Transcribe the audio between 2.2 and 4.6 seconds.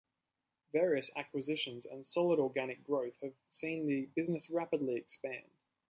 organic growth have seen the business